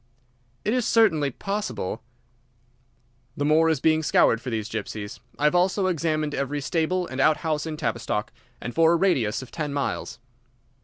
[0.65, 2.01] "It is certainly possible."
[3.37, 5.19] "The moor is being scoured for these gypsies.
[5.37, 9.43] I have also examined every stable and out house in Tavistock, and for a radius
[9.43, 10.17] of ten miles."